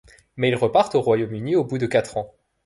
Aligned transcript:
Mais 0.35 0.49
ils 0.49 0.55
repartent 0.55 0.95
au 0.95 1.01
Royaume-Uni 1.01 1.55
au 1.55 1.63
bout 1.63 1.77
de 1.77 1.85
quatre 1.85 2.17
ans. 2.17 2.33